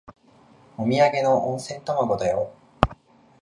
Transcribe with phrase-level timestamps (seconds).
[0.79, 2.55] おみやげの温泉卵だよ。